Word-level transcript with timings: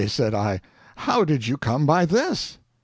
said 0.07 0.33
I, 0.33 0.61
"how 0.95 1.23
did 1.23 1.45
you 1.45 1.57
come 1.57 1.85
by 1.85 2.05
this?" 2.05 2.57